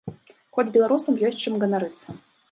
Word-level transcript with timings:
Хоць 0.57 0.71
беларусам 0.77 1.19
ёсць 1.29 1.43
чым 1.47 1.59
ганарыцца. 1.65 2.07